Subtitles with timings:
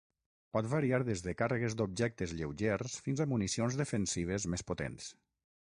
[0.55, 5.15] Pot variar des de càrregues d'objectes lleugers fins a municions defensives més potents.